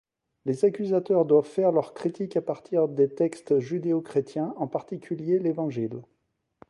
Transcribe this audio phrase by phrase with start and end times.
[0.45, 6.01] Les accusateurs doivent faire leurs critiques à partir des textes judéo-chrétiens, en particulier l’Évangile.